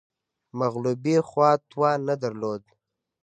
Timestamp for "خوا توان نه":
1.29-2.15